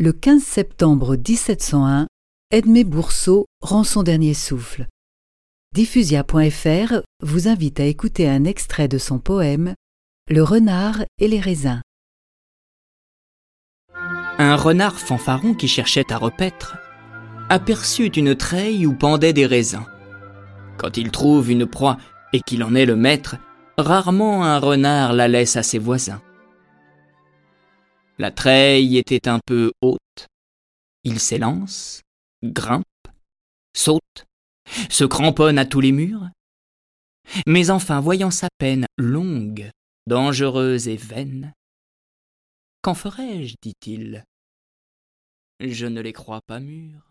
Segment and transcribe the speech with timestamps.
[0.00, 2.06] Le 15 septembre 1701,
[2.52, 4.86] Edmé Bourseau rend son dernier souffle.
[5.74, 9.74] Diffusia.fr vous invite à écouter un extrait de son poème
[10.30, 11.82] Le renard et les raisins.
[14.38, 16.76] Un renard fanfaron qui cherchait à repaître
[17.48, 19.86] aperçut une treille où pendaient des raisins.
[20.76, 21.96] Quand il trouve une proie
[22.32, 23.34] et qu'il en est le maître,
[23.76, 26.22] rarement un renard la laisse à ses voisins.
[28.18, 30.26] La treille était un peu haute.
[31.04, 32.02] Il s'élance,
[32.42, 32.84] grimpe,
[33.74, 34.26] saute,
[34.90, 36.28] se cramponne à tous les murs.
[37.46, 39.70] Mais enfin, voyant sa peine longue,
[40.06, 41.52] dangereuse et vaine,
[42.82, 43.56] Qu'en ferai-je?
[43.60, 44.24] dit-il
[45.60, 47.07] Je ne les crois pas mûrs.